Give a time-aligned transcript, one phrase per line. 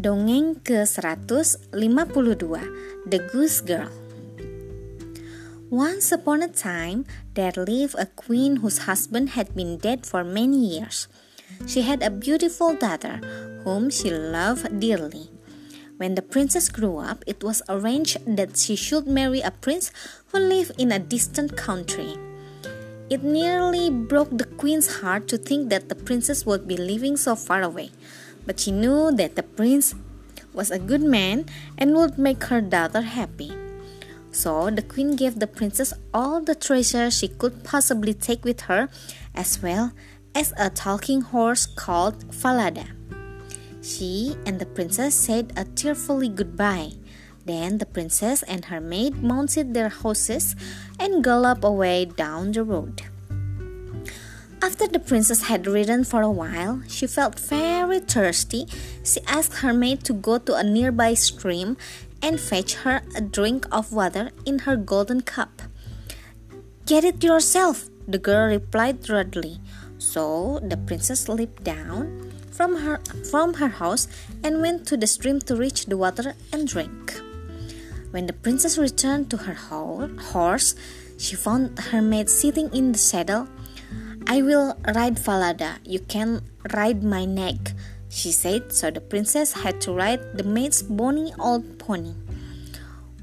[0.00, 1.76] Dongeng ke-152
[3.04, 3.92] The Goose Girl
[5.68, 7.04] Once upon a time,
[7.36, 11.04] there lived a queen whose husband had been dead for many years.
[11.68, 13.20] She had a beautiful daughter
[13.68, 15.28] whom she loved dearly.
[16.00, 19.92] When the princess grew up, it was arranged that she should marry a prince
[20.32, 22.16] who lived in a distant country.
[23.12, 27.36] It nearly broke the queen's heart to think that the princess would be living so
[27.36, 27.90] far away
[28.50, 29.94] but she knew that the prince
[30.52, 31.46] was a good man
[31.78, 33.54] and would make her daughter happy.
[34.32, 38.88] So the queen gave the princess all the treasure she could possibly take with her,
[39.36, 39.92] as well
[40.34, 42.90] as a talking horse called Falada.
[43.82, 46.98] She and the princess said a tearfully goodbye.
[47.46, 50.56] Then the princess and her maid mounted their horses
[50.98, 53.02] and galloped away down the road.
[54.62, 58.66] After the princess had ridden for a while, she felt very thirsty.
[59.02, 61.78] She asked her maid to go to a nearby stream
[62.20, 65.62] and fetch her a drink of water in her golden cup.
[66.84, 69.60] Get it yourself, the girl replied rudely.
[69.96, 74.08] So the princess leaped down from her from her house
[74.44, 77.16] and went to the stream to reach the water and drink.
[78.10, 80.74] When the princess returned to her horse,
[81.16, 83.48] she found her maid sitting in the saddle
[84.30, 86.42] I will ride Falada, you can
[86.72, 87.74] ride my neck,
[88.08, 92.14] she said, so the princess had to ride the maid's bony old pony.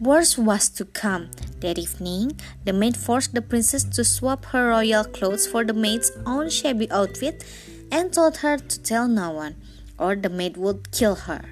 [0.00, 1.30] Worse was to come.
[1.60, 2.32] That evening,
[2.64, 6.90] the maid forced the princess to swap her royal clothes for the maid's own shabby
[6.90, 7.44] outfit
[7.92, 9.54] and told her to tell no one,
[10.00, 11.44] or the maid would kill her.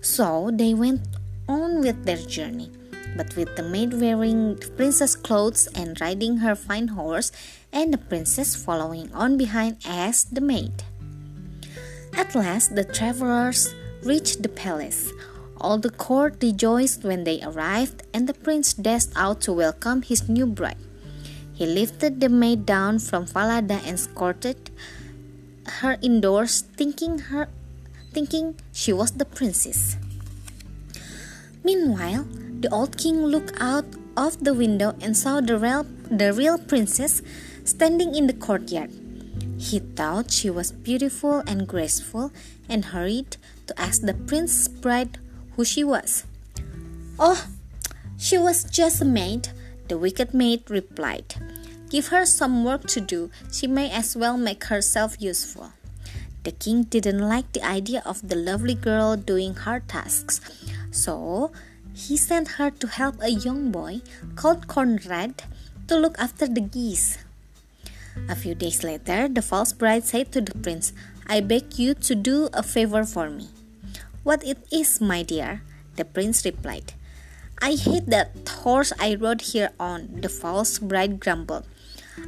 [0.00, 1.00] So they went
[1.48, 2.70] on with their journey
[3.16, 7.32] but with the maid wearing the princess clothes and riding her fine horse,
[7.72, 10.84] and the princess following on behind as the maid.
[12.16, 15.10] At last, the travelers reached the palace.
[15.60, 20.28] All the court rejoiced when they arrived, and the prince dashed out to welcome his
[20.28, 20.78] new bride.
[21.54, 24.70] He lifted the maid down from Falada and escorted
[25.80, 27.48] her indoors, thinking her
[28.12, 29.96] thinking she was the princess.
[31.64, 32.26] Meanwhile,
[32.60, 33.84] the old king looked out
[34.16, 37.22] of the window and saw the real, the real princess
[37.64, 38.90] standing in the courtyard.
[39.58, 42.32] He thought she was beautiful and graceful
[42.68, 45.18] and hurried to ask the prince's bride
[45.56, 46.24] who she was.
[47.18, 47.46] Oh,
[48.18, 49.48] she was just a maid,
[49.88, 51.34] the wicked maid replied.
[51.90, 55.72] Give her some work to do, she may as well make herself useful.
[56.42, 60.40] The king didn't like the idea of the lovely girl doing hard tasks,
[60.90, 61.52] so
[61.94, 64.02] he sent her to help a young boy
[64.34, 65.44] called Conrad
[65.86, 67.18] to look after the geese.
[68.28, 70.92] A few days later, the false bride said to the prince,
[71.26, 73.48] I beg you to do a favor for me.
[74.22, 75.62] What it is, my dear,
[75.96, 76.94] the prince replied.
[77.62, 81.66] I hate that horse I rode here on, the false bride grumbled.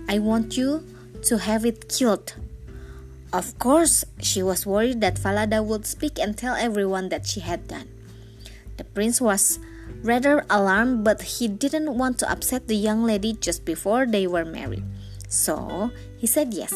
[0.09, 0.87] I want you
[1.25, 2.35] to have it killed.
[3.33, 7.67] Of course, she was worried that Falada would speak and tell everyone that she had
[7.69, 7.89] done.
[8.77, 9.59] The prince was
[10.03, 14.45] rather alarmed, but he didn't want to upset the young lady just before they were
[14.45, 14.85] married.
[15.29, 16.73] So he said yes.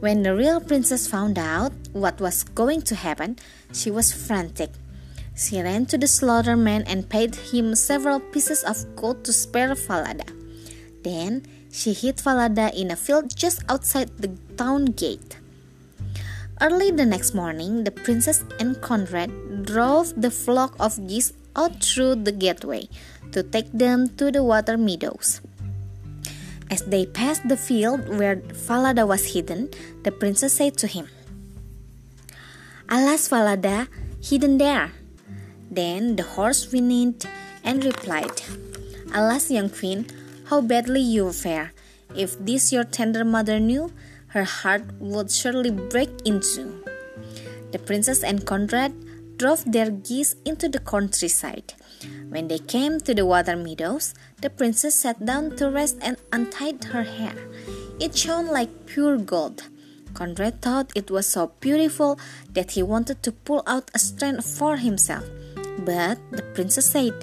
[0.00, 3.36] When the real princess found out what was going to happen,
[3.72, 4.70] she was frantic.
[5.34, 10.26] She ran to the slaughterman and paid him several pieces of gold to spare Falada.
[11.02, 15.38] Then she hid Falada in a field just outside the town gate.
[16.60, 19.30] Early the next morning, the princess and Conrad
[19.68, 22.88] drove the flock of geese out through the gateway
[23.32, 25.44] to take them to the water meadows.
[26.70, 29.68] As they passed the field where Falada was hidden,
[30.04, 31.08] the princess said to him,
[32.88, 33.88] Alas, Falada,
[34.22, 34.92] hidden there.
[35.70, 37.28] Then the horse whinnied
[37.64, 38.40] and replied,
[39.12, 40.08] Alas, young queen,
[40.48, 41.72] how badly you fare.
[42.16, 43.92] If this your tender mother knew,
[44.28, 46.84] her heart would surely break in two.
[47.72, 48.92] The princess and Conrad
[49.38, 51.74] drove their geese into the countryside.
[52.28, 56.84] When they came to the water meadows, the princess sat down to rest and untied
[56.84, 57.34] her hair.
[58.00, 59.62] It shone like pure gold.
[60.14, 62.18] Conrad thought it was so beautiful
[62.52, 65.24] that he wanted to pull out a strand for himself.
[65.78, 67.14] But the princess said,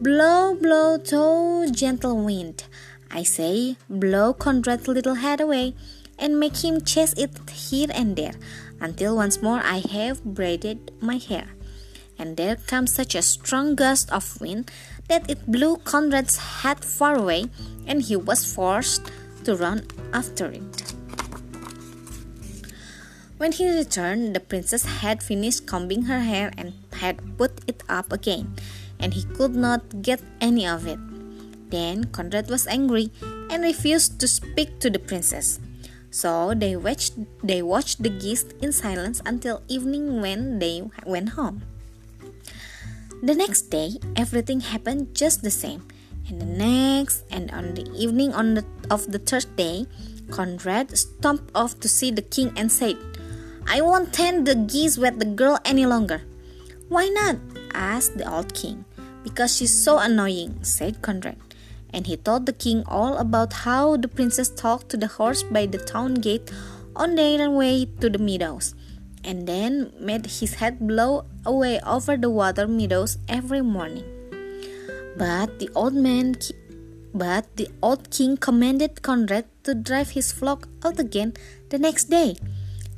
[0.00, 2.64] Blow, blow, tow, gentle wind.
[3.10, 5.74] I say, blow Conrad's little head away
[6.18, 8.34] and make him chase it here and there
[8.80, 11.48] until once more I have braided my hair.
[12.18, 14.70] And there comes such a strong gust of wind
[15.08, 17.46] that it blew Conrad's head far away,
[17.86, 19.10] and he was forced
[19.44, 20.92] to run after it.
[23.38, 28.12] When he returned, the princess had finished combing her hair and had put it up
[28.12, 28.52] again,
[28.98, 31.00] and he could not get any of it.
[31.70, 33.10] Then Conrad was angry
[33.48, 35.58] and refused to speak to the princess.
[36.10, 41.62] So they watched, they watched the geese in silence until evening when they went home.
[43.22, 45.86] The next day, everything happened just the same.
[46.28, 49.86] And the next, and on the evening on the, of the third day,
[50.30, 52.96] Conrad stomped off to see the king and said,
[53.66, 56.22] I won't tend the geese with the girl any longer.
[56.88, 57.36] Why not?
[57.72, 58.84] asked the old king.
[59.22, 61.49] Because she's so annoying, said Conrad
[61.92, 65.66] and he told the king all about how the princess talked to the horse by
[65.66, 66.50] the town gate
[66.96, 68.74] on their way to the meadows,
[69.24, 74.04] and then made his head blow away over the water meadows every morning.
[75.16, 76.36] But the old man
[77.12, 81.34] but the old king commanded Conrad to drive his flock out again
[81.70, 82.36] the next day,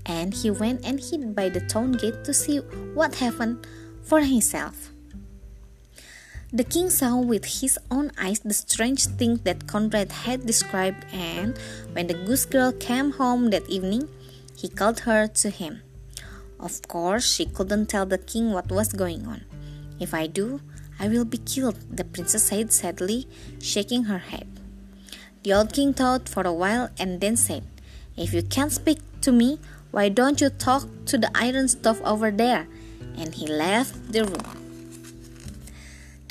[0.04, 2.58] and he went and hid by the town gate to see
[2.92, 3.66] what happened
[4.02, 4.91] for himself.
[6.54, 11.56] The king saw with his own eyes the strange thing that Conrad had described, and
[11.94, 14.06] when the goose girl came home that evening,
[14.54, 15.80] he called her to him.
[16.60, 19.46] Of course, she couldn't tell the king what was going on.
[19.98, 20.60] If I do,
[21.00, 23.26] I will be killed, the princess said sadly,
[23.58, 24.46] shaking her head.
[25.44, 27.64] The old king thought for a while and then said,
[28.14, 29.58] If you can't speak to me,
[29.90, 32.68] why don't you talk to the iron stove over there?
[33.16, 34.61] And he left the room.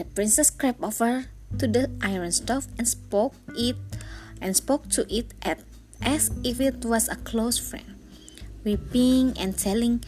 [0.02, 1.30] The princess crept over
[1.62, 3.78] to the iron stove and spoke it
[4.42, 5.62] and spoke to it at,
[6.02, 8.02] as if it was a close friend,
[8.66, 10.02] weeping and telling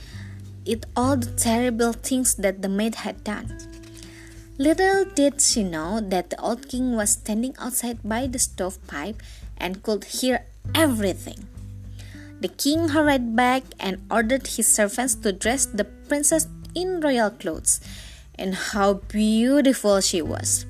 [0.66, 3.54] it all the terrible things that the maid had done.
[4.58, 9.22] Little did she know that the old king was standing outside by the stovepipe
[9.62, 11.46] and could hear everything.
[12.42, 17.80] The king hurried back and ordered his servants to dress the princess in royal clothes
[18.38, 20.66] and how beautiful she was.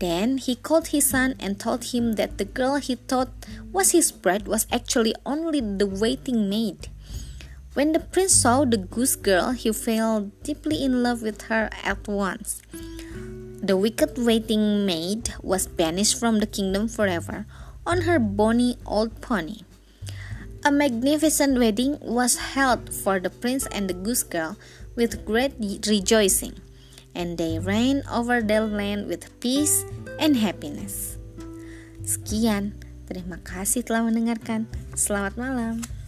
[0.00, 3.28] Then he called his son and told him that the girl he thought
[3.70, 6.88] was his bride was actually only the waiting maid.
[7.74, 12.08] When the prince saw the goose girl, he fell deeply in love with her at
[12.08, 12.62] once.
[13.62, 17.46] The wicked waiting maid was banished from the kingdom forever
[17.86, 19.60] on her bonny old pony.
[20.64, 24.56] A magnificent wedding was held for the prince and the goose girl
[24.96, 26.56] with great rejoicing
[27.14, 29.84] and they reign over their land with peace
[30.18, 31.18] and happiness.
[32.00, 32.74] Sekian,
[33.06, 34.66] terima kasih telah mendengarkan.
[34.96, 35.99] Selamat malam.